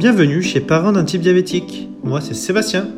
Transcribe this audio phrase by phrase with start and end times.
[0.00, 1.90] Bienvenue chez Parents d'un type diabétique.
[2.02, 2.88] Moi, c'est Sébastien.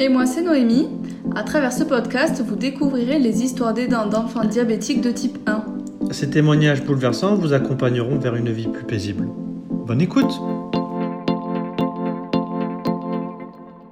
[0.00, 0.88] Et moi, c'est Noémie.
[1.36, 5.64] À travers ce podcast, vous découvrirez les histoires d'aidants d'enfants diabétiques de type 1.
[6.10, 9.28] Ces témoignages bouleversants vous accompagneront vers une vie plus paisible.
[9.70, 10.32] Bonne écoute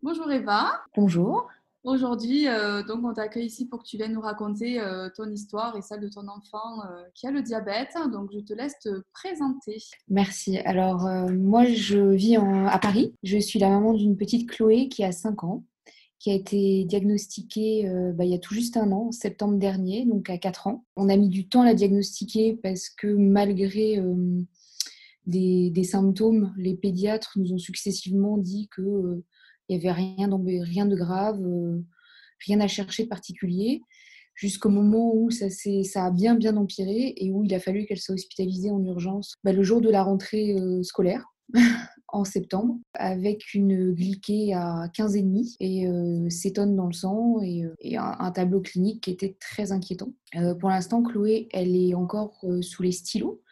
[0.02, 0.72] Bonjour Eva.
[0.96, 1.46] Bonjour.
[1.86, 5.76] Aujourd'hui, euh, donc on t'accueille ici pour que tu viennes nous raconter euh, ton histoire
[5.76, 7.94] et celle de ton enfant euh, qui a le diabète.
[8.12, 9.76] Donc je te laisse te présenter.
[10.08, 10.58] Merci.
[10.58, 13.14] Alors moi, je vis à Paris.
[13.22, 15.62] Je suis la maman d'une petite Chloé qui a 5 ans,
[16.18, 20.06] qui a été diagnostiquée bah, il y a tout juste un an, en septembre dernier,
[20.06, 20.84] donc à 4 ans.
[20.96, 24.02] On a mis du temps à la diagnostiquer parce que malgré
[25.26, 29.22] des, des, symptômes, les pédiatres nous ont successivement dit que
[29.68, 30.28] il n'y avait rien,
[30.62, 31.82] rien de grave, euh,
[32.46, 33.82] rien à chercher de particulier,
[34.34, 37.98] jusqu'au moment où ça, ça a bien bien empiré et où il a fallu qu'elle
[37.98, 41.24] soit hospitalisée en urgence bah, le jour de la rentrée euh, scolaire.
[42.08, 48.30] en septembre avec une glyquée à 15,5 et euh, cétone dans le sang et, un,
[48.30, 50.12] tableau clinique qui était très inquiétant.
[50.60, 53.42] pour l'instant, Chloé, elle est encore sous les stylos.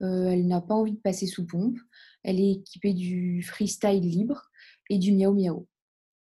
[0.00, 1.76] elle n'a pas envie de passer sous pompe.
[2.22, 4.48] Elle est équipée du freestyle libre
[4.88, 5.66] et du miao miao.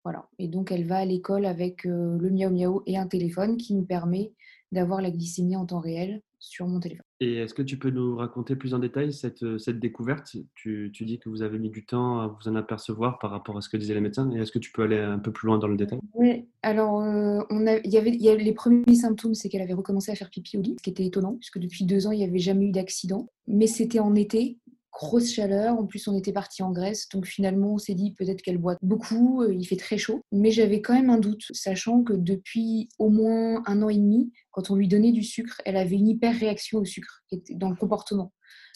[0.03, 0.29] Voilà.
[0.39, 3.75] Et donc, elle va à l'école avec euh, le miao miao et un téléphone qui
[3.75, 4.31] nous permet
[4.71, 7.03] d'avoir la glycémie en temps réel sur mon téléphone.
[7.19, 10.35] Et est-ce que tu peux nous raconter plus en détail cette, cette découverte?
[10.55, 13.57] Tu, tu, dis que vous avez mis du temps à vous en apercevoir par rapport
[13.57, 14.29] à ce que disaient les médecins.
[14.31, 15.99] Et est-ce que tu peux aller un peu plus loin dans le détail?
[16.13, 19.73] Oui, alors euh, on a, y avait, y avait les premiers symptômes, c'est qu'elle avait
[19.73, 22.19] recommencé à faire pipi au lit, ce qui était étonnant, puisque depuis deux ans, il
[22.19, 23.27] n'y avait jamais eu d'accident.
[23.47, 24.59] Mais c'était en été,
[24.97, 25.77] grosse chaleur.
[25.77, 27.07] En plus, on était parti en Grèce.
[27.09, 29.43] Donc finalement, on s'est dit peut-être qu'elle boit beaucoup.
[29.43, 30.21] Euh, il fait très chaud.
[30.31, 34.31] Mais j'avais quand même un doute, sachant que depuis au moins un an et demi,
[34.51, 37.75] quand on lui donnait du sucre, elle avait une hyper réaction au sucre dans le
[37.75, 38.33] comportement.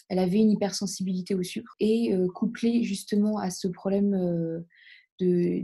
[0.08, 1.74] Elle avait une hypersensibilité au sucre.
[1.80, 4.60] Et euh, couplé justement à ce problème euh,
[5.20, 5.60] euh,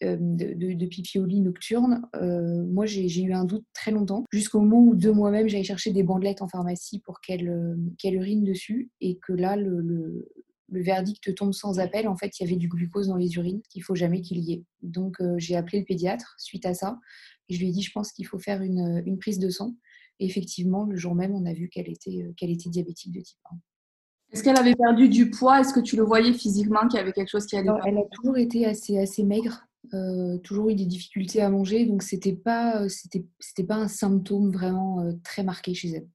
[0.00, 4.24] de, de, de, pipi au lit nocturne, euh, moi j'ai eu un doute très longtemps,
[4.32, 8.14] jusqu'au moment où de moi-même j'allais chercher des bandelettes en pharmacie pour qu'elle euh, qu'elle
[8.14, 10.28] urine dessus, et que là le,
[10.70, 12.06] verdict tombe sans appel.
[12.08, 14.52] En fait, il y avait du glucose dans les urines, qu'il faut jamais qu'il y
[14.52, 14.64] ait.
[14.82, 16.98] Donc j'ai appelé le pédiatre suite à ça,
[17.48, 19.74] et je lui ai dit je pense qu'il faut faire une, une, prise de sang.
[20.20, 23.38] Et effectivement, le jour même, on a vu qu'elle était, qu'elle était diabétique de type
[23.50, 23.56] 1.
[24.32, 25.60] Est-ce qu'elle avait perdu du poids?
[25.60, 27.80] Est-ce que tu le voyais physiquement qu'il y avait quelque chose qui allait pas?
[27.86, 32.02] Elle a toujours été assez, assez maigre, euh, toujours eu des difficultés à manger, donc
[32.02, 36.08] c'était pas, euh, c'était, c'était pas un symptôme vraiment euh, très marqué chez elle.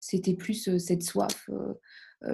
[0.00, 1.50] C'était plus cette soif,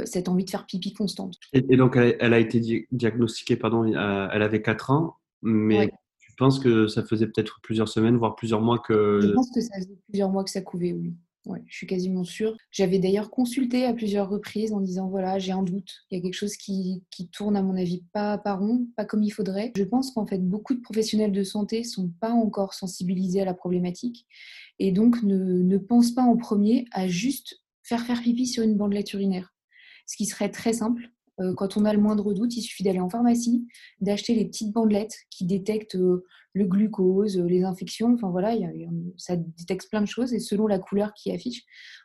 [0.04, 1.36] cette envie de faire pipi constante.
[1.54, 6.86] Et, donc elle, a été diagnostiquée, pardon, elle avait 4 ans, mais tu penses que
[6.86, 9.20] ça faisait peut-être plusieurs semaines, voire plusieurs mois que...
[9.22, 11.14] Je pense que ça faisait plusieurs mois que ça couvait, oui.
[11.44, 12.56] Ouais, je suis quasiment sûre.
[12.70, 16.22] J'avais d'ailleurs consulté à plusieurs reprises en disant voilà, j'ai un doute, il y a
[16.22, 19.72] quelque chose qui, qui, tourne à mon avis pas, pas rond, pas comme il faudrait.
[19.76, 23.54] Je pense qu'en fait, beaucoup de professionnels de santé sont pas encore sensibilisés à la
[23.54, 24.24] problématique
[24.78, 28.76] et donc ne, ne pensent pas en premier à juste faire faire pipi sur une
[28.76, 29.52] bandelette urinaire.
[30.06, 31.10] Ce qui serait très simple.
[31.40, 33.66] Euh, quand on a le moindre doute, il suffit d'aller en pharmacie,
[34.00, 36.24] d'acheter les petites bandelettes qui détectent euh,
[36.54, 38.54] le glucose, euh, les infections, enfin voilà,
[39.16, 41.64] ça détecte plein de choses et selon la couleur qui affiche,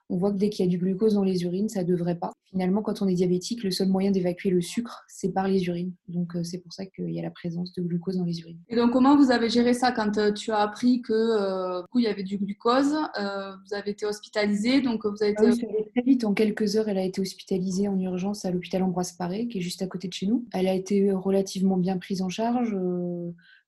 [0.09, 2.17] on voit que dès qu'il y a du glucose dans les urines, ça ne devrait
[2.17, 2.31] pas.
[2.45, 5.91] Finalement, quand on est diabétique, le seul moyen d'évacuer le sucre, c'est par les urines.
[6.07, 8.59] Donc euh, c'est pour ça qu'il y a la présence de glucose dans les urines.
[8.69, 12.07] Et donc comment vous avez géré ça quand euh, tu as appris que il y
[12.07, 15.43] avait du glucose Vous avez été hospitalisé, donc vous avez été...
[15.45, 15.51] Ah
[15.95, 19.47] très vite, en quelques heures, elle a été hospitalisée en urgence à l'hôpital Ambroise Paré,
[19.47, 20.45] qui est juste à côté de chez nous.
[20.53, 22.73] Elle a été relativement bien prise en charge.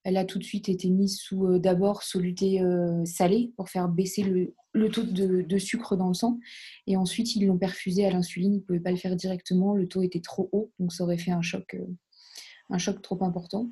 [0.09, 3.87] Elle a tout de suite été mise sous euh, d'abord soluté euh, salé pour faire
[3.87, 6.39] baisser le, taux de, sucre dans le sang.
[6.87, 8.55] Et ensuite, ils l'ont perfusée à l'insuline.
[8.55, 9.75] Ils ne pouvaient pas le faire directement.
[9.75, 11.85] Le taux était trop haut, donc ça aurait fait un choc, euh,
[12.71, 13.69] un choc trop important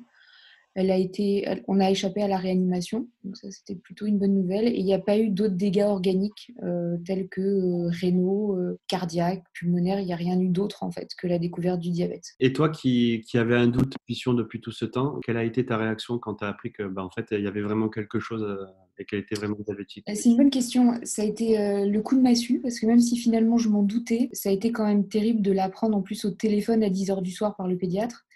[0.78, 4.68] a été, on a échappé à la réanimation, donc ça c'était plutôt une bonne nouvelle.
[4.68, 8.78] Et il n'y a pas eu d'autres dégâts organiques euh, tels que euh, rénaux, euh,
[8.86, 10.00] cardiaques, pulmonaires.
[10.00, 12.34] Il n'y a rien eu d'autre en fait que la découverte du diabète.
[12.40, 15.76] Et toi qui, qui avais un doute depuis tout ce temps, quelle a été ta
[15.76, 18.46] réaction quand tu as appris que bah, en fait il y avait vraiment quelque chose
[18.98, 20.04] et qu'elle était vraiment diabétique?
[20.12, 20.98] C'est une bonne question.
[21.04, 24.28] Ça a été le coup de massue parce que même si finalement je m'en doutais,
[24.32, 27.30] ça a été quand même terrible de l'apprendre en plus au téléphone à 10h du
[27.30, 28.26] soir par le pédiatre.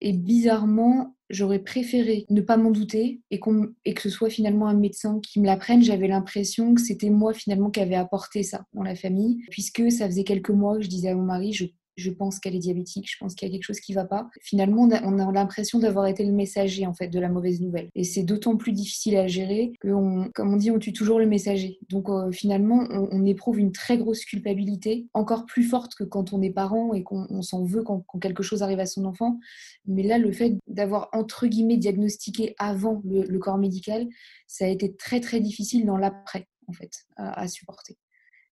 [0.00, 3.40] Et bizarrement, j'aurais préféré ne pas m'en douter et,
[3.84, 5.82] et, que ce soit finalement un médecin qui me l'apprenne.
[5.82, 10.06] J'avais l'impression que c'était moi finalement qui avait apporté ça dans la famille, puisque ça
[10.06, 11.66] faisait quelques mois que je disais à mon mari, je
[12.00, 14.04] je pense qu'elle est diabétique, je pense qu'il y a quelque chose qui ne va
[14.04, 14.28] pas.
[14.40, 17.88] Finalement, on a, l'impression d'avoir été le messager en fait de la mauvaise nouvelle.
[17.94, 21.26] Et c'est d'autant plus difficile à gérer que, comme on dit, on tue toujours le
[21.26, 21.78] messager.
[21.88, 26.42] Donc euh, finalement, on, éprouve une très grosse culpabilité, encore plus forte que quand on
[26.42, 29.38] est parent et qu'on s'en veut quand, quelque chose arrive à son enfant.
[29.86, 34.06] Mais là, le fait d'avoir entre guillemets diagnostiqué avant le, corps médical,
[34.46, 37.96] ça a été très très difficile dans l'après en fait à supporter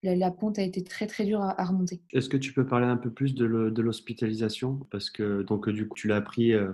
[0.02, 2.00] la, pente a été très très dure à, remonter.
[2.12, 4.80] Est-ce que tu peux parler un peu plus de l'hospitalisation?
[4.90, 6.72] Parce que donc, du coup, tu l'as appris euh,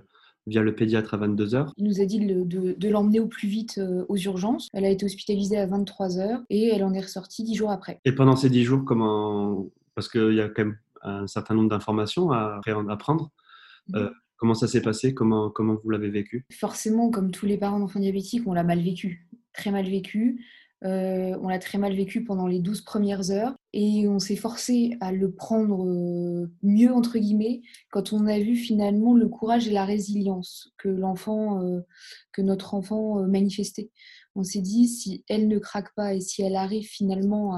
[0.49, 1.73] via le pédiatre à 22h.
[1.77, 4.69] Il nous a dit de, l'emmener au plus vite euh, aux urgences.
[4.73, 8.01] Elle a été hospitalisée à 23h et elle en est ressortie 10 jours après.
[8.05, 11.69] Et pendant ces 10 jours, comment Parce qu'il y a quand même un certain nombre
[11.69, 13.31] d'informations à apprendre.
[13.89, 13.97] Mhm.
[13.97, 15.15] Euh, comment ça s'est passé?
[15.15, 16.45] Comment, comment vous l'avez vécu?
[16.53, 19.29] Forcément, comme tous les parents d'enfants diabétiques, on l'a mal vécu.
[19.53, 20.45] Très mal vécu.
[20.85, 24.97] Euh, on l'a très mal vécu pendant les 12 premières heures et on s'est forcé
[25.01, 29.73] à le prendre euh, mieux, entre guillemets, quand on a vu finalement le courage et
[29.73, 31.81] la résilience que l'enfant, euh,
[32.33, 33.91] que notre enfant manifestait.
[34.37, 37.57] On s'est dit, si elle ne craque pas et si elle arrive finalement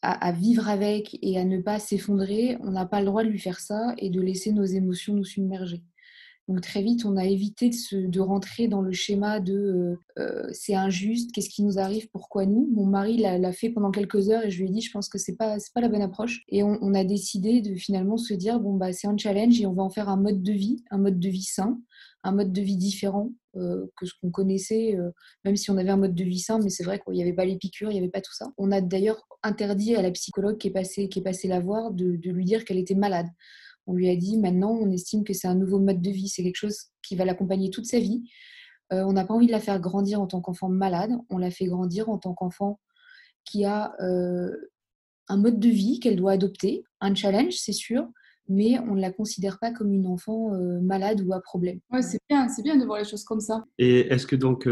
[0.00, 3.38] à vivre avec et à ne pas s'effondrer, on n'a pas le droit de lui
[3.38, 5.82] faire ça et de laisser nos émotions nous submerger.
[6.48, 10.74] Donc très vite, on a évité de, rentrer dans le schéma de euh, euh, c'est
[10.74, 12.68] injuste, qu'est-ce qui nous arrive, pourquoi nous?
[12.72, 15.18] Mon mari l'a fait pendant quelques heures et je lui ai dit je pense que
[15.18, 16.42] c'est pas pas la bonne approche.
[16.48, 19.72] Et on, a décidé de finalement se dire bon bah c'est un challenge et on
[19.72, 21.80] va en faire un mode de vie, un mode de vie sain,
[22.24, 24.96] un mode de vie différent euh, que ce qu'on connaissait,
[25.44, 27.32] même si on avait un mode de vie sain, mais c'est vrai qu'il n'y avait
[27.32, 28.52] pas les piqûres, il n'y avait pas tout ça.
[28.58, 31.92] On a d'ailleurs interdit à la psychologue qui est passée, qui est passée la voir
[31.92, 33.28] de lui dire qu'elle était malade.
[33.86, 36.42] On lui a dit maintenant, on estime que c'est un nouveau mode de vie, c'est
[36.42, 38.22] quelque chose qui va l'accompagner toute sa vie.
[38.92, 41.50] Euh, on n'a pas envie de la faire grandir en tant qu'enfant malade, on la
[41.50, 42.80] fait grandir en tant qu'enfant
[43.44, 44.50] qui a euh,
[45.28, 48.06] un mode de vie qu'elle doit adopter, un challenge, c'est sûr,
[48.48, 51.80] mais on ne la considère pas comme une enfant euh, malade ou à problème.
[51.92, 53.64] Ouais, c'est bien, c'est bien de voir les choses comme ça.
[53.78, 54.68] Et est-ce que donc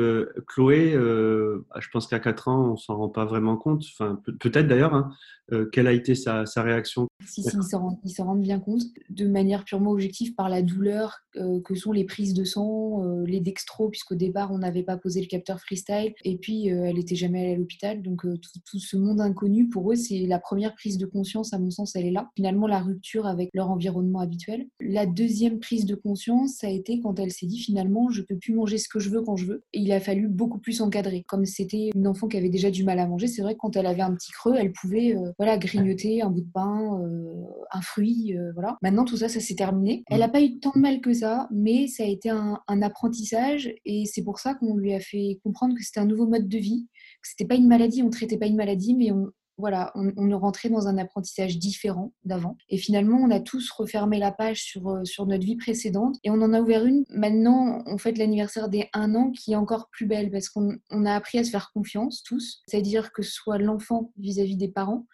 [0.46, 4.94] Chloé, je pense qu'à 4 ans, on s'en rend pas vraiment compte, enfin peut-être d'ailleurs,
[4.94, 5.10] hein,
[5.52, 7.08] euh, quelle a été sa, réaction?
[7.26, 11.60] Si, si, ils s'en rendent, bien compte, de manière purement objective, par la douleur euh,
[11.62, 15.20] que sont les prises de sang, euh, les dextros, puisqu'au départ, on n'avait pas posé
[15.20, 18.02] le capteur freestyle, et puis elle n'était jamais allée à l'hôpital.
[18.02, 21.70] Donc tout, ce monde inconnu, pour eux, c'est la première prise de conscience, à mon
[21.70, 22.30] sens, elle est là.
[22.36, 24.66] Finalement, la rupture avec leur environnement habituel.
[24.80, 28.36] La deuxième prise de conscience, ça a été quand elle s'est dit, finalement, je peux
[28.36, 29.62] plus manger ce que je veux quand je veux.
[29.72, 31.24] Et il a fallu beaucoup plus encadrer.
[31.28, 33.76] Comme c'était une enfant qui avait déjà du mal à manger, c'est vrai que quand
[33.76, 37.82] elle avait un petit creux, elle pouvait voilà, grignoter un bout de pain, euh, un
[37.82, 38.76] fruit, euh, voilà.
[38.82, 40.02] Maintenant, tout ça, ça s'est terminé.
[40.08, 43.74] Elle n'a pas eu tant de mal que ça, mais ça a été un, apprentissage
[43.84, 46.56] et c'est pour ça qu'on lui a fait comprendre que c'était un nouveau mode de
[46.56, 46.88] vie,
[47.22, 49.30] que c'était pas une maladie, on traitait pas une maladie, mais on,
[49.60, 52.56] voilà, on, on, rentrait dans un apprentissage différent d'avant.
[52.68, 56.30] Et finalement, on a tous refermé la page sur, euh, sur notre vie précédente et
[56.30, 57.04] on en a ouvert une.
[57.10, 61.14] Maintenant, on fête l'anniversaire des un an qui est encore plus belle parce qu'on a
[61.14, 65.06] appris à se faire confiance tous, c'est-à-dire que ce soit l'enfant vis-à-vis des parents,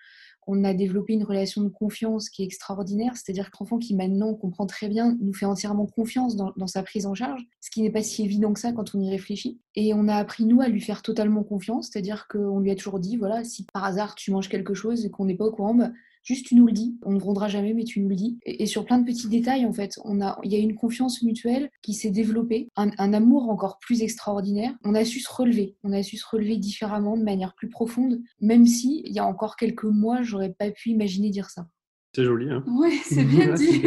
[0.47, 4.35] on a développé une relation de confiance qui est extraordinaire, c'est-à-dire que l'enfant qui maintenant
[4.35, 7.91] comprend très bien nous fait entièrement confiance dans, sa prise en charge, ce qui n'est
[7.91, 9.61] pas si évident que ça quand on y réfléchit.
[9.75, 13.01] Et on a appris, nous, à lui faire totalement confiance, c'est-à-dire qu'on lui a toujours
[13.01, 15.75] dit, voilà, si par hasard tu manges quelque chose et qu'on n'est pas au courant,
[15.75, 15.91] bah,
[16.27, 16.99] Juste, tu nous le dis.
[17.05, 18.37] On ne grondera jamais, mais tu nous le dis.
[18.43, 21.23] Et, sur plein de petits détails, en fait, on a, il y a une confiance
[21.23, 24.75] mutuelle qui s'est développée, un, amour encore plus extraordinaire.
[24.83, 25.77] On a su se relever.
[25.85, 29.25] On a su se relever différemment, de manière plus profonde, même si il y a
[29.25, 31.69] encore quelques mois, j'aurais pas pu imaginer dire ça.
[32.13, 33.81] C'est joli, hein Oui, c'est bien dit.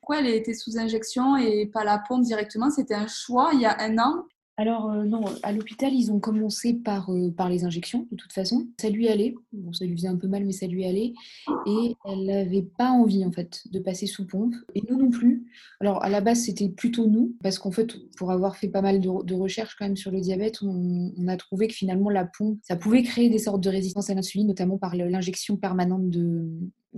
[0.00, 2.70] Pourquoi elle était sous injection et pas la pompe directement?
[2.70, 4.24] C'était un choix il y a un an
[4.60, 8.32] alors euh, non, à l'hôpital, ils ont commencé par, euh, par les injections, de toute
[8.32, 8.66] façon.
[8.78, 11.14] Ça lui allait, bon, ça lui faisait un peu mal, mais ça lui allait.
[11.66, 14.54] Et elle n'avait pas envie, en fait, de passer sous pompe.
[14.74, 15.46] Et nous non plus.
[15.80, 19.00] Alors à la base, c'était plutôt nous, parce qu'en fait, pour avoir fait pas mal
[19.00, 22.76] de, recherches quand même sur le diabète, on, a trouvé que finalement, la pompe, ça
[22.76, 26.50] pouvait créer des sortes de résistance à l'insuline, notamment par l'injection permanente de,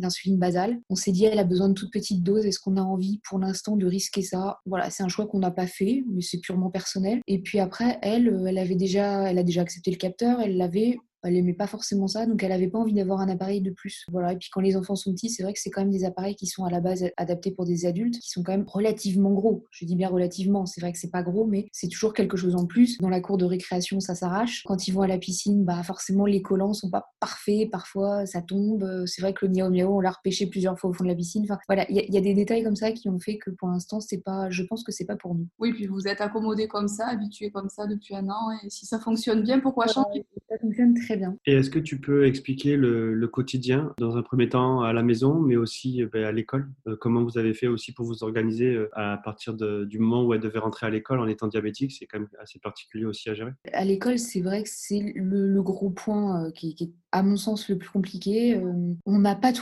[0.02, 0.78] d'insuline basale.
[0.90, 2.44] On s'est dit, elle a besoin de toutes petites doses.
[2.44, 4.58] Est-ce qu'on a envie pour l'instant de risquer ça?
[4.66, 7.20] Voilà, c'est un choix qu'on n'a pas fait, mais c'est purement personnel.
[7.26, 10.40] Et puis après, elle, euh, elle avait déjà, elle a déjà accepté le capteur.
[10.40, 13.60] Elle l'avait elle aimait pas forcément ça, donc elle avait pas envie d'avoir un appareil
[13.60, 14.04] de plus.
[14.10, 14.32] Voilà.
[14.32, 16.34] Et puis quand les enfants sont petits, c'est vrai que c'est quand même des appareils
[16.34, 19.64] qui sont à la base adaptés pour des adultes, qui sont quand même relativement gros.
[19.70, 20.66] Je dis bien relativement.
[20.66, 22.98] C'est vrai que c'est pas gros, mais c'est toujours quelque chose en plus.
[22.98, 24.62] Dans la cour de récréation, ça s'arrache.
[24.66, 27.70] Quand ils vont à la piscine, bah forcément les collants sont pas parfaits.
[27.70, 29.04] Parfois, ça tombe.
[29.06, 31.14] C'est vrai que le miao miao, on l'a repêché plusieurs fois au fond de la
[31.14, 31.44] piscine.
[31.44, 34.00] Enfin, voilà, il y, a des détails comme ça qui ont fait que pour l'instant,
[34.00, 34.50] c'est pas.
[34.50, 35.46] Je pense que c'est pas pour nous.
[35.58, 38.86] Oui, puis vous êtes accommodé comme ça, habitué comme ça depuis un an, et si
[38.86, 40.24] ça fonctionne bien, pourquoi changer?
[40.48, 41.36] Ça fonctionne très très bien.
[41.46, 45.38] Et est-ce que tu peux expliquer le, quotidien, dans un premier temps à la maison,
[45.38, 46.70] mais aussi ben, à l'école?
[47.00, 50.58] Comment vous avez fait aussi pour vous organiser à partir du moment où elle devait
[50.58, 51.92] rentrer à l'école en étant diabétique?
[51.92, 53.52] C'est quand même assez particulier aussi à gérer.
[53.72, 57.68] À l'école, c'est vrai que c'est le, gros point qui, qui est à mon sens,
[57.68, 58.56] le plus compliqué.
[58.56, 59.52] Euh, on n'a pas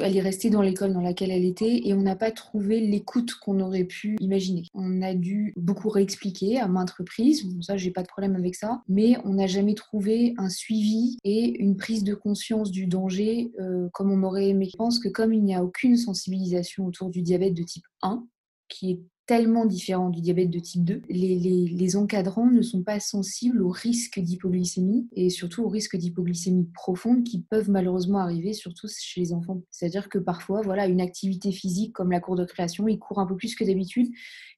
[0.00, 3.34] elle est restée dans l'école dans laquelle elle était et on n'a pas trouvé l'écoute
[3.34, 4.64] qu'on aurait pu imaginer.
[4.74, 7.44] On a dû beaucoup réexpliquer à maintes reprises.
[7.60, 8.82] ça, j'ai pas de problème avec ça.
[8.88, 13.88] Mais on n'a jamais trouvé un suivi et une prise de conscience du danger euh,
[13.92, 14.68] comme on aurait aimé.
[14.70, 18.24] Je pense que comme il n'y a aucune sensibilisation autour du diabète de type 1,
[18.68, 19.00] qui est
[19.30, 21.02] tellement différent du diabète de type 2.
[21.08, 27.22] Les, encadrants ne sont pas sensibles au risque d'hypoglycémie et surtout au risque d'hypoglycémie profonde
[27.22, 29.62] qui peuvent malheureusement arriver surtout chez les enfants.
[29.70, 33.26] C'est-à-dire que parfois, voilà, une activité physique comme la cour de création, il court un
[33.26, 34.08] peu plus que d'habitude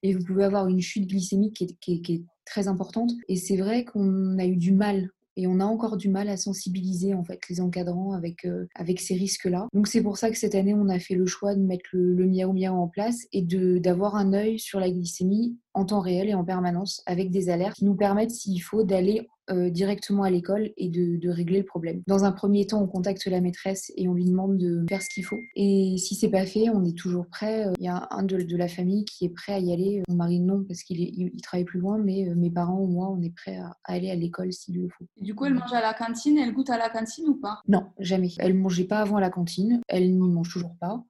[0.01, 3.11] et vous pouvez avoir une chute glycémique qui est très importante.
[3.29, 6.37] Et c'est vrai qu'on a eu du mal et on a encore du mal à
[6.37, 9.67] sensibiliser en fait les encadrants avec, euh, avec ces risques-là.
[9.73, 12.13] Donc c'est pour ça que cette année on a fait le choix de mettre le,
[12.13, 16.29] le miaou miaou en place et d'avoir un œil sur la glycémie en temps réel
[16.29, 20.29] et en permanence avec des alertes qui nous permettent s'il faut d'aller euh, directement à
[20.29, 22.01] l'école et de, régler le problème.
[22.07, 25.09] Dans un premier temps, on contacte la maîtresse et on lui demande de faire ce
[25.09, 25.39] qu'il faut.
[25.55, 27.67] Et si c'est pas fait, on est toujours prêt.
[27.79, 30.01] Il y a un de, de, la famille qui est prêt à y aller.
[30.07, 33.09] Mon mari non parce qu'il il, travaille plus loin, mais euh, mes parents ou moi,
[33.09, 35.05] on est prêt à, aller à l'école s'il le faut.
[35.19, 36.37] du coup, elle mange à la cantine.
[36.37, 37.59] Elle goûte à la cantine ou pas?
[37.67, 38.29] Non, jamais.
[38.39, 39.81] Elle mangeait pas avant la cantine.
[39.89, 41.03] Elle n'y mange toujours pas.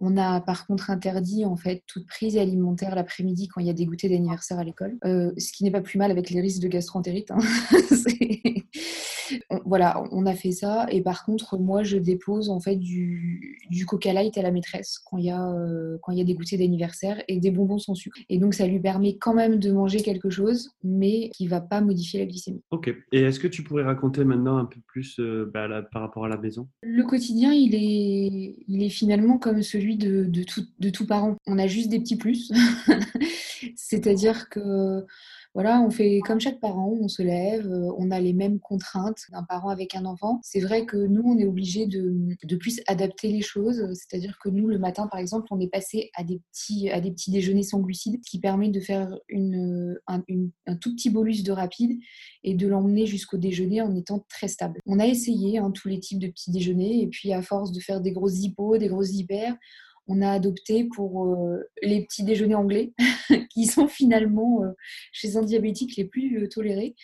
[0.00, 3.74] On a par contre interdit en fait toute prise alimentaire l'après-midi quand il y a
[3.74, 6.62] des goûters d'anniversaire à l'école, euh, ce qui n'est pas plus mal avec les risques
[6.62, 7.30] de gastroentérite.
[7.30, 7.38] Hein.
[9.64, 10.86] voilà, on a fait ça.
[10.90, 15.18] Et par contre, moi, je dépose en fait du, Coca Light à la maîtresse quand
[15.18, 17.94] il y a, euh, quand il y a des goûters d'anniversaire et des bonbons sans
[17.94, 18.18] sucre.
[18.28, 21.80] Et donc, ça lui permet quand même de manger quelque chose, mais qui va pas
[21.80, 22.62] modifier la glycémie.
[22.70, 22.94] Ok.
[23.12, 26.28] Et est-ce que tu pourrais raconter maintenant un peu plus euh, bah, par rapport à
[26.28, 26.68] la maison?
[26.82, 31.36] Le quotidien, il est, il est finalement comme celui de, de, tout, de tout parent.
[31.46, 32.52] On a juste des petits plus.
[33.76, 35.04] C'est-à-dire que
[35.54, 39.22] voilà, on fait comme chaque parent, on se lève, euh, on a les mêmes contraintes
[39.30, 40.40] d'un parent avec un enfant.
[40.42, 43.88] C'est vrai que nous, on est obligé de, de, plus adapter les choses.
[43.94, 47.12] C'est-à-dire que nous, le matin, par exemple, on est passé à des petits, à des
[47.12, 50.24] petits déjeuners sans glucides, ce qui permet de faire une, un,
[50.66, 52.00] un tout petit bolus de rapide
[52.42, 54.80] et de l'emmener jusqu'au déjeuner en étant très stable.
[54.86, 57.78] On a essayé hein, tous les types de petits déjeuners et puis à force de
[57.78, 59.56] faire des grosses hippos, des grosses hyper,
[60.06, 62.92] on a adopté pour euh, les petits déjeuners anglais,
[63.50, 64.72] qui sont finalement euh,
[65.12, 66.94] chez un diabétique les plus euh, tolérés.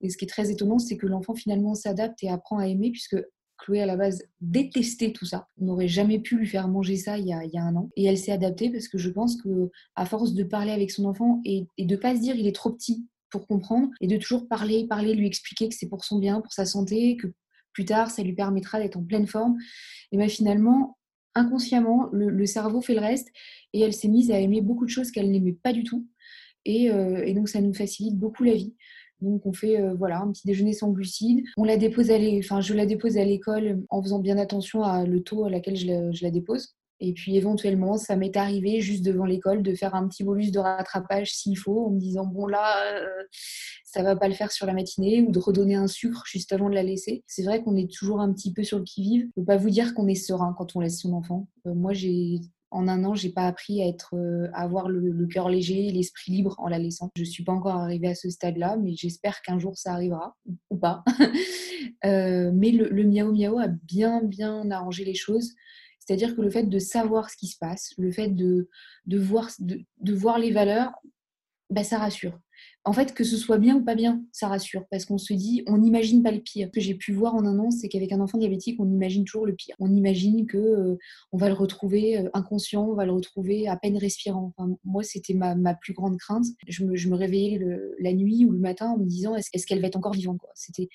[0.00, 2.90] Et ce qui est très étonnant, c'est que l'enfant finalement s'adapte et apprend à aimer,
[2.90, 3.16] puisque
[3.58, 5.48] Chloé, à la base, détestait tout ça.
[5.60, 7.90] On n'aurait jamais pu lui faire manger ça il y a, un an.
[7.96, 11.04] Et elle s'est adaptée parce que je pense que à force de parler avec son
[11.04, 14.46] enfant et, de pas se dire il est trop petit pour comprendre, et de toujours
[14.46, 17.28] parler, parler, lui expliquer que c'est pour son bien, pour sa santé, que
[17.72, 19.56] plus tard, ça lui permettra d'être en pleine forme.
[20.10, 20.98] Et bien finalement,
[21.34, 23.28] inconsciemment, le, cerveau fait le reste
[23.72, 26.06] et elle s'est mise à aimer beaucoup de choses qu'elle n'aimait pas du tout.
[26.64, 28.74] Et, euh, donc, ça nous facilite beaucoup la vie.
[29.20, 31.44] Donc, on fait euh, voilà un petit déjeuner sans glucides.
[31.56, 35.04] On la dépose à enfin, je la dépose à l'école en faisant bien attention à
[35.06, 36.74] le taux à laquelle je la dépose.
[37.04, 40.60] Et puis éventuellement, ça m'est arrivé juste devant l'école de faire un petit bolus de
[40.60, 43.24] rattrapage s'il faut, en me disant bon là, euh,
[43.84, 46.70] ça va pas le faire sur la matinée, ou de redonner un sucre juste avant
[46.70, 47.24] de la laisser.
[47.26, 49.26] C'est vrai qu'on est toujours un petit peu sur le qui-vive.
[49.36, 51.48] Je peux pas vous dire qu'on est serein quand on laisse son enfant.
[51.66, 52.40] Euh, moi, j'ai
[52.70, 56.30] en un an, j'ai pas appris à être, euh, à avoir le, cœur léger, l'esprit
[56.30, 57.10] libre en la laissant.
[57.16, 60.36] Je suis pas encore arrivée à ce stade-là, mais j'espère qu'un jour ça arrivera
[60.70, 61.02] ou pas.
[62.04, 65.52] mais le, le miao miao a bien bien arrangé les choses.
[66.04, 68.68] C'est-à-dire que le fait de savoir ce qui se passe, le fait de,
[69.06, 70.92] voir les valeurs,
[71.70, 72.38] bah, ça rassure
[72.84, 75.62] en fait, que ce soit bien ou pas bien, ça rassure parce qu'on se dit,
[75.68, 76.68] on n'imagine pas le pire.
[76.68, 79.24] Ce que j'ai pu voir en un an, c'est qu'avec un enfant diabétique, on imagine
[79.24, 79.76] toujours le pire.
[79.78, 80.98] On imagine que euh,
[81.30, 84.52] on va le retrouver euh, inconscient, on va le retrouver à peine respirant.
[84.84, 86.46] moi, c'était ma, plus grande crainte.
[86.66, 87.60] Je me, réveillais
[88.00, 90.88] la nuit ou le matin en me disant, est-ce, qu'elle va être encore vivante C'était,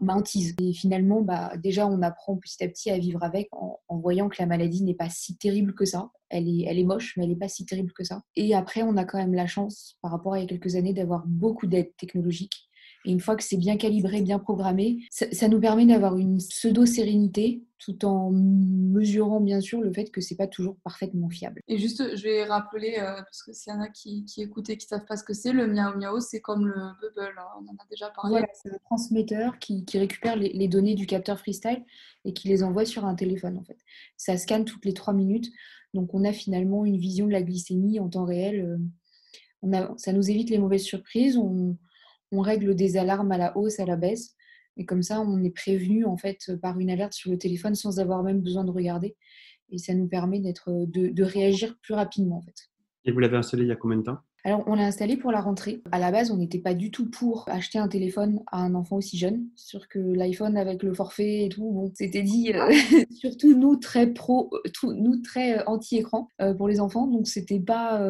[0.00, 0.54] ma hantise.
[0.60, 4.28] Et finalement, bah, déjà, on apprend petit à petit à vivre avec en, en voyant
[4.28, 7.24] que la maladie n'est pas si terrible que ça elle est, elle est moche, mais
[7.24, 8.22] elle n'est pas si terrible que ça.
[8.34, 10.76] Et après, on a quand même la chance, par rapport à il y a quelques
[10.76, 12.66] années, d'avoir beaucoup d'aides technologiques.
[13.06, 17.62] Et une fois que c'est bien calibré, bien programmé, ça, nous permet d'avoir une pseudo-sérénité
[17.78, 21.60] tout en mesurant bien sûr le fait que c'est pas toujours parfaitement fiable.
[21.68, 24.70] Et juste, je vais rappeler, euh, parce que s'il y en a qui, qui écoutent
[24.70, 27.46] et qui savent pas ce que c'est, le miao miao, c'est comme le bubble, hein,
[27.60, 28.30] on en a déjà parlé.
[28.30, 31.84] Voilà, c'est le transmetteur qui, qui récupère les, les, données du capteur freestyle
[32.24, 33.78] et qui les envoie sur un téléphone en fait.
[34.16, 35.52] Ça scanne toutes les trois minutes.
[35.94, 38.60] Donc on a finalement une vision de la glycémie en temps réel.
[38.60, 38.78] Euh,
[39.62, 41.36] on ça nous évite les mauvaises surprises.
[41.36, 41.76] On,
[42.32, 44.34] règle des alarmes à la hausse, à la baisse.
[44.76, 47.98] Et comme ça, on est prévenu en fait par une alerte sur le téléphone sans
[47.98, 49.16] avoir même besoin de regarder.
[49.70, 52.44] Et ça nous permet d'être, de, réagir plus rapidement.
[53.04, 54.18] Et vous l'avez installé il y a combien de temps?
[54.46, 55.82] Alors, on l'a installé pour la rentrée.
[55.90, 58.94] À la base, on n'était pas du tout pour acheter un téléphone à un enfant
[58.94, 59.48] aussi jeune.
[59.56, 62.70] Sûr que l'iPhone avec le forfait et tout, bon, c'était dit, euh,
[63.10, 67.08] surtout nous très pro, euh, nous très euh, anti-écran pour les enfants.
[67.08, 68.00] Donc, c'était pas.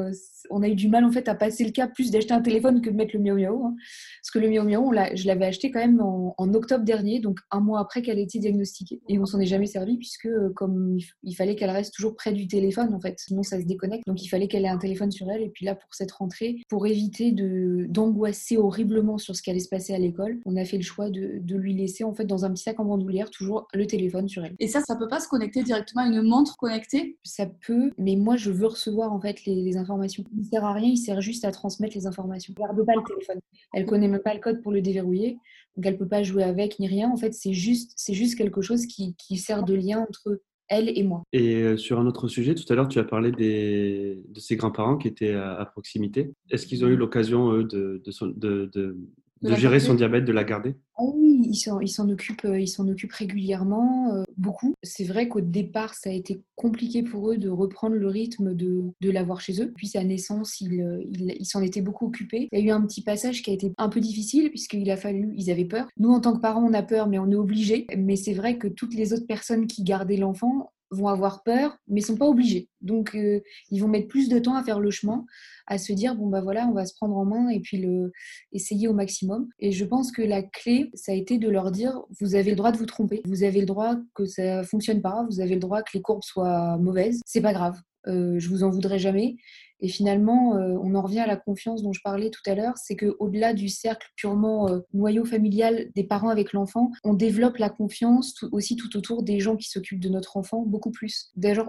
[0.51, 2.83] on a eu du mal en fait à passer le cap plus d'acheter un téléphone
[2.83, 3.65] que de mettre le Miao Miao.
[3.65, 3.75] Hein.
[4.21, 7.61] Parce que le Miao Miao, je l'avais acheté quand même en, octobre dernier, donc un
[7.61, 9.01] mois après qu'elle ait été diagnostiquée.
[9.09, 12.47] Et on s'en est jamais servi puisque comme il fallait qu'elle reste toujours près du
[12.47, 14.07] téléphone en fait, sinon ça se déconnecte.
[14.07, 15.41] Donc il fallait qu'elle ait un téléphone sur elle.
[15.41, 16.26] Et puis là, pour cette rentrée,
[16.69, 20.41] pour éviter d'angoisser horriblement sur ce qui allait se passer à l'école.
[20.45, 22.85] On a fait le choix de, lui laisser en fait dans un petit sac en
[22.85, 24.55] bandoulière toujours le téléphone sur elle.
[24.59, 27.19] Et ça, ça peut pas se connecter directement à une montre connectée?
[27.25, 30.25] Ça peut, mais moi je veux recevoir en fait les, informations.
[30.33, 32.55] Il ne sert à rien, il sert juste à transmettre les informations.
[32.57, 33.41] Elle garde pas le téléphone.
[33.75, 35.39] Elle connaît même pas le code pour le déverrouiller,
[35.77, 37.11] donc elle peut pas jouer avec ni rien.
[37.11, 40.97] En fait, c'est juste, c'est juste quelque chose qui, qui sert de lien entre elle
[40.97, 41.23] et moi.
[41.33, 44.57] Et euh, sur un autre sujet, tout à l'heure, tu as parlé des, de ses
[44.57, 46.33] grands-parents qui étaient à, proximité.
[46.51, 48.97] Est-ce qu'ils ont eu l'occasion, eux, de, de, de,
[49.43, 50.75] de gérer son diabète, de la garder?
[50.97, 54.75] Ah Oui, ils s'en ils occupent, euh, ils s'en occupent régulièrement, euh, beaucoup.
[54.83, 58.85] C'est vrai qu'au départ, ça a été compliqué pour eux de reprendre le rythme de,
[59.01, 59.73] de l'avoir chez eux.
[59.77, 62.49] Puis sa naissance, ils il, il s'en étaient beaucoup occupés.
[62.53, 64.97] Il y a eu un petit passage qui a été un peu difficile puisqu'il a
[64.97, 65.87] fallu, ils avaient peur.
[65.99, 67.87] Nous, en tant que parents, on a peur, mais on est obligés.
[67.97, 72.01] Mais c'est vrai que toutes les autres personnes qui gardaient l'enfant vont avoir peur, mais
[72.01, 72.69] sont pas obligés.
[72.87, 73.41] Donc, euh,
[73.71, 75.27] ils vont mettre plus de temps à faire le chemin,
[75.67, 78.13] à se dire bon bah voilà, on va se prendre en main et puis le
[78.53, 79.49] essayer au maximum.
[79.59, 82.57] Et je pense que la clé, ça a été de leur dire vous avez le
[82.57, 85.61] droit de vous tromper, vous avez le droit que ça fonctionne pas, vous avez le
[85.61, 87.81] droit que les courbes soient mauvaises, c'est pas grave.
[88.09, 89.37] Euh, je vous en voudrais jamais.
[89.81, 92.79] Et finalement, euh, on en revient à la confiance dont je parlais tout à l'heure,
[92.79, 97.69] c'est qu'au-delà du cercle purement euh, noyau familial des parents avec l'enfant, on développe la
[97.69, 101.31] confiance aussi tout autour des gens qui s'occupent de notre enfant beaucoup plus.
[101.37, 101.69] D'ailleurs,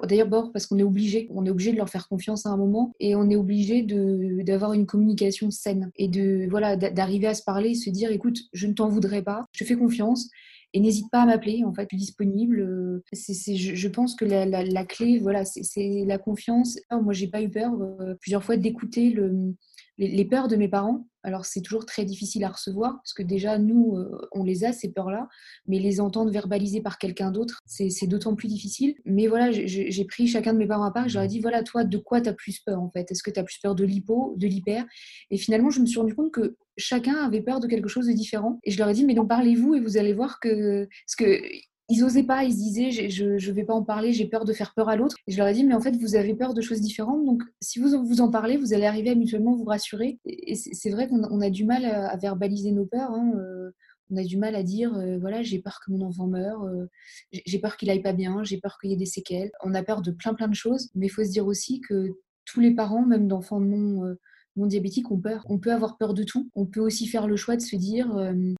[0.53, 3.15] parce qu'on est obligé, on est obligé de leur faire confiance à un moment et
[3.15, 7.89] on est obligé d'avoir une communication saine et de voilà d'arriver à se parler se
[7.89, 10.29] dire écoute, je ne t'en voudrais pas, je fais confiance
[10.73, 12.59] et n'hésite pas à m'appeler, en fait, disponible.
[12.59, 16.77] Euh, je, pense que la, la, clé, voilà, c'est, la confiance.
[16.91, 19.55] Moi, j'ai pas eu peur euh, plusieurs fois d'écouter le,
[19.97, 21.07] les, peurs de mes parents.
[21.23, 24.71] Alors, c'est toujours très difficile à recevoir, parce que déjà, nous, euh, on les a,
[24.71, 25.27] ces peurs-là,
[25.67, 28.95] mais les entendre verbalisées par quelqu'un d'autre, c'est, d'autant plus difficile.
[29.05, 31.97] Mais voilà, j'ai pris chacun de mes parents à part, ai dit, voilà, toi, de
[31.97, 33.11] quoi tu as plus peur, en fait?
[33.11, 34.85] Est-ce que tu as plus peur de l'hypo, de l'hyper?
[35.31, 38.13] Et finalement, je me suis rendu compte que chacun avait peur de quelque chose de
[38.13, 38.59] différent.
[38.63, 40.87] Et je leur ai dit, mais donc parlez-vous, et vous allez voir que...
[41.05, 41.41] Parce que
[41.89, 44.53] ils osaient pas, ils se disaient je ne vais pas en parler, j'ai peur de
[44.53, 45.15] faire peur à l'autre.
[45.27, 47.79] Je leur ai dit mais en fait vous avez peur de choses différentes, donc si
[47.79, 50.19] vous vous en parlez, vous allez arriver à mutuellement vous rassurer.
[50.25, 53.11] Et c'est vrai qu'on a du mal à, verbaliser nos peurs.
[53.11, 53.71] Hein, euh,
[54.09, 56.87] on a du mal à dire euh, voilà j'ai peur que mon enfant meure, euh,
[57.31, 59.51] j'ai peur qu'il aille pas bien, j'ai peur qu'il y ait des séquelles.
[59.63, 62.17] On a peur de plein plein de choses, mais il faut se dire aussi que
[62.45, 64.17] tous les parents, même d'enfants non
[64.55, 65.45] diabétiques, ont peur.
[65.49, 66.49] On peut avoir peur de tout.
[66.55, 68.09] On peut aussi faire le choix de se dire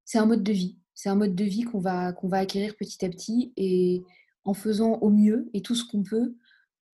[0.04, 3.04] c'est un mode de vie c'est un mode de vie qu'on va, va acquérir petit
[3.04, 4.02] à petit et
[4.44, 6.34] en faisant au mieux et tout ce qu'on peut,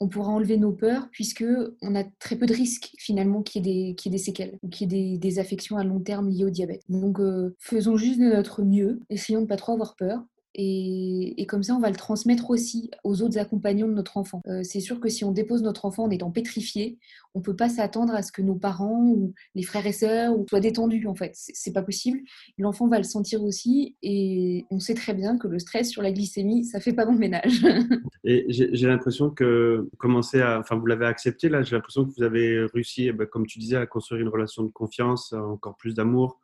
[0.02, 1.46] on pourra enlever nos peurs puisque
[1.82, 4.92] on a très peu de risques finalement qu'il y ait des, des séquelles ou qu'il
[4.92, 6.84] y ait des, affections à long terme liées au diabète.
[6.90, 10.22] Donc euh, faisons juste de notre mieux, essayons de ne pas trop avoir peur
[10.56, 14.42] et, comme ça, on va le transmettre aussi aux autres accompagnants de notre enfant.
[14.48, 17.00] Euh, c'est sûr que si on dépose notre enfant en étant pétrifié,
[17.34, 20.36] on ne peut pas s'attendre à ce que nos parents ou les frères et sœurs
[20.48, 21.08] soient détendus.
[21.08, 22.20] En fait, c'est pas possible.
[22.60, 26.12] L'enfant va le sentir aussi, et on sait très bien que le stress sur la
[26.12, 27.64] glycémie, ça fait pas bon ménage.
[28.24, 31.64] et j'ai l'impression que commencer à, enfin, vous l'avez accepté là.
[31.64, 34.64] J'ai l'impression que vous avez réussi, eh ben, comme tu disais, à construire une relation
[34.64, 36.40] de confiance, encore plus d'amour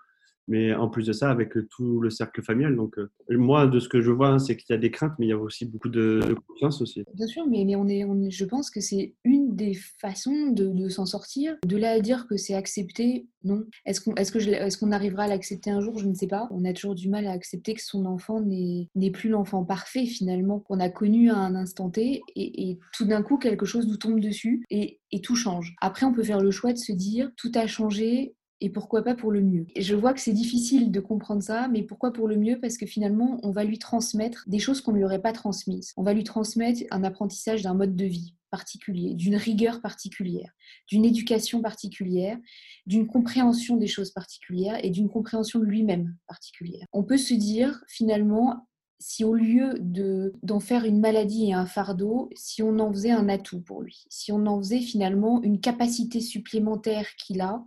[0.50, 2.76] mais en plus de ça, avec tout le cercle familial.
[2.76, 5.14] Donc, euh, moi, de ce que je vois, hein, c'est qu'il y a des craintes,
[5.20, 7.04] mais il y a aussi beaucoup de, confiance aussi.
[7.14, 11.56] Bien sûr, mais, on est, je pense que c'est une des façons de, s'en sortir.
[11.66, 13.64] De là à dire que c'est accepté, non.
[13.86, 15.98] Est-ce qu'on est est qu'on arrivera à l'accepter un jour?
[16.00, 16.48] Je ne sais pas.
[16.52, 20.60] On a toujours du mal à accepter que son enfant n'est plus l'enfant parfait, finalement,
[20.60, 24.20] qu'on a connu à un instant T, et, tout d'un coup, quelque chose nous tombe
[24.20, 25.76] dessus, et tout change.
[25.80, 29.16] Après, on peut faire le choix de se dire, tout a changé, et pourquoi pas
[29.16, 29.68] pour le mieux.
[29.76, 32.60] je vois que c'est difficile de comprendre ça, mais pourquoi pour le mieux?
[32.60, 35.94] Parce que finalement, on va lui transmettre des choses qu'on ne lui aurait pas transmises.
[35.98, 40.52] On va lui transmettre un apprentissage d'un mode de vie particulier, d'une rigueur particulière,
[40.88, 42.38] d'une éducation particulière,
[42.86, 46.86] d'une compréhension des choses particulières et d'une compréhension de lui-même particulière.
[46.92, 48.68] On peut se dire finalement
[49.02, 53.12] si au lieu de d'en faire une maladie et un fardeau, si on en faisait
[53.12, 57.64] un atout pour lui, si on en faisait finalement une capacité supplémentaire qu'il a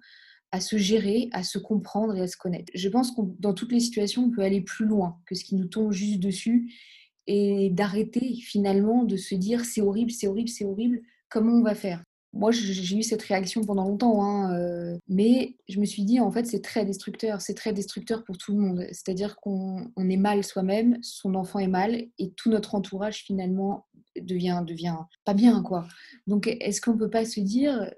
[0.53, 2.71] à se gérer, à se comprendre et à se connaître.
[2.75, 5.57] Je pense que dans toutes les situations, on peut aller plus loin que ce qui
[5.57, 6.73] nous tombe juste dessus
[7.27, 11.75] et d'arrêter finalement de se dire c'est horrible, c'est horrible, c'est horrible, comment on va
[11.75, 12.05] faire?
[12.35, 16.31] Moi, j'ai eu cette réaction pendant longtemps, hein, euh, mais je me suis dit, en
[16.31, 17.43] fait, c'est très destructeur.
[17.43, 18.87] C'est très destructeur pour tout le monde.
[18.88, 23.87] C'est-à-dire qu'on est mal soi-même, son enfant est mal, et tout notre entourage, finalement,
[24.19, 25.87] devient, devient pas bien, quoi.
[26.27, 27.93] Donc, est-ce qu'on peut pas se dire,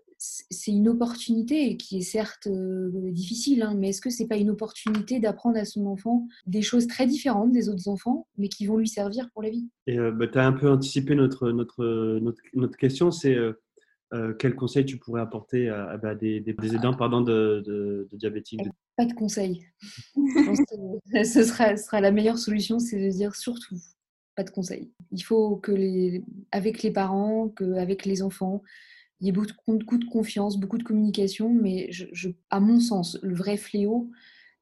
[0.51, 4.51] c'est une opportunité qui est certes euh, difficile, hein, mais est-ce que c'est pas une
[4.51, 8.77] opportunité d'apprendre à son enfant des choses très différentes des autres enfants, mais qui vont
[8.77, 9.69] lui servir pour la vie?
[9.87, 12.21] Et euh, bah, tu as un peu anticipé notre, notre,
[12.55, 17.21] notre, question, c'est euh, quel conseil tu pourrais apporter à, bah, des, des, aidants pardon,
[17.21, 18.61] de, de, diabétiques?
[18.97, 19.67] Pas de conseil.
[20.15, 23.77] ce, sera, ce sera la meilleure solution, c'est de dire surtout
[24.37, 24.91] pas de conseil.
[25.13, 28.63] Il faut que les, avec les parents, qu'avec les enfants,
[29.20, 31.90] il y a beaucoup de confiance, beaucoup de communication, mais
[32.50, 34.11] à mon sens, le vrai fléau,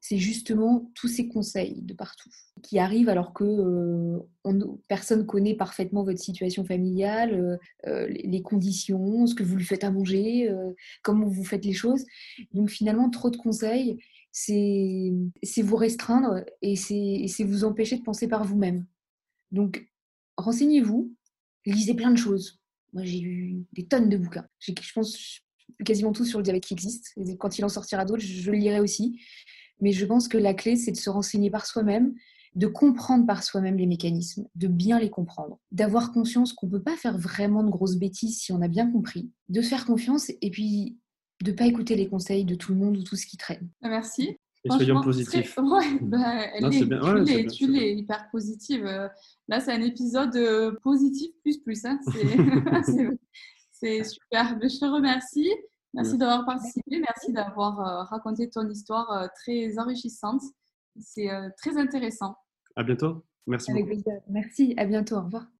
[0.03, 2.29] c'est justement tous ces conseils de partout
[2.61, 8.41] qui arrivent alors que euh, on, personne connaît parfaitement votre situation familiale, euh, euh, les
[8.41, 10.49] conditions, ce que vous lui faites à manger,
[11.03, 12.05] comment vous faites les choses.
[12.53, 13.97] Donc finalement, trop de conseils,
[14.31, 15.13] c'est
[15.61, 18.85] vous restreindre et c'est vous empêcher de penser par vous-même.
[19.51, 19.87] Donc
[20.37, 21.13] renseignez-vous,
[21.65, 22.62] lisez plein de choses.
[22.93, 24.47] Moi, j'ai eu des tonnes de bouquins.
[24.59, 25.41] Je pense
[25.85, 27.11] quasiment tout sur le diabète qui existe.
[27.17, 29.19] Et quand il en sortira d'autres, je, le lirai aussi.
[29.81, 32.13] Mais je pense que la clé, c'est de se renseigner par soi-même,
[32.55, 36.83] de comprendre par soi-même les mécanismes, de bien les comprendre, d'avoir conscience qu'on ne peut
[36.83, 40.51] pas faire vraiment de grosses bêtises si on a bien compris, de faire confiance et
[40.51, 40.97] puis
[41.43, 43.69] de ne pas écouter les conseils de tout le monde ou tout ce qui traîne.
[43.81, 44.37] Merci.
[44.65, 45.57] Et soyons positifs.
[45.57, 48.85] Ouais, bah, elle est, tu l'es, hyper positive.
[49.49, 51.83] Là, c'est un épisode euh, positif plus plus.
[51.85, 51.99] Hein.
[53.73, 54.57] C'est super.
[54.61, 55.51] Je te remercie.
[55.93, 56.99] Merci d'avoir participé.
[56.99, 60.41] Merci d'avoir euh, raconté ton histoire euh, très enrichissante.
[60.99, 62.35] C'est très intéressant.
[62.75, 63.25] À bientôt.
[63.47, 63.71] Merci.
[63.71, 63.87] Avec
[64.29, 64.73] Merci.
[64.77, 65.15] À bientôt.
[65.15, 65.52] Au revoir.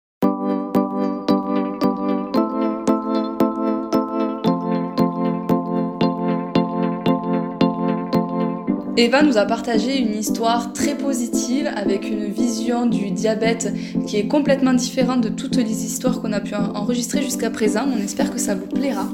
[8.95, 13.73] Eva nous a partagé une histoire très positive avec une vision du diabète
[14.05, 17.87] qui est complètement différente de toutes les histoires qu'on a pu enregistrer jusqu'à présent.
[17.91, 19.07] On espère que ça vous plaira.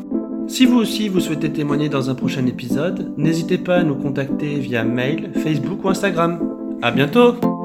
[0.47, 4.59] Si vous aussi vous souhaitez témoigner dans un prochain épisode, n'hésitez pas à nous contacter
[4.59, 6.39] via mail, Facebook ou Instagram.
[6.81, 7.58] À bientôt!